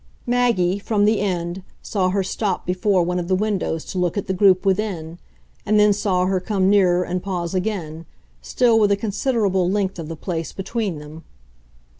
[0.25, 4.25] Maggie, from the end, saw her stop before one of the windows to look at
[4.25, 5.19] the group within,
[5.63, 8.07] and then saw her come nearer and pause again,
[8.41, 11.23] still with a considerable length of the place between them.